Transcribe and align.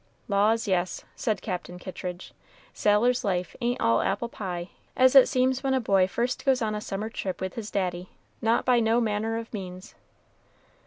"Laws, 0.27 0.67
yes," 0.67 1.05
said 1.15 1.43
Captain 1.43 1.77
Kittridge; 1.77 2.33
"sailor's 2.73 3.23
life 3.23 3.55
ain't 3.61 3.79
all 3.79 4.01
apple 4.01 4.29
pie, 4.29 4.71
as 4.97 5.13
it 5.13 5.27
seems 5.29 5.61
when 5.61 5.75
a 5.75 5.79
boy 5.79 6.07
first 6.07 6.43
goes 6.43 6.59
on 6.59 6.73
a 6.73 6.81
summer 6.81 7.07
trip 7.07 7.39
with 7.39 7.53
his 7.53 7.69
daddy 7.69 8.09
not 8.41 8.65
by 8.65 8.79
no 8.79 8.99
manner 8.99 9.37
o' 9.37 9.45
means." 9.53 9.93